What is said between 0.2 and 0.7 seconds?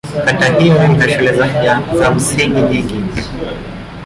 Kata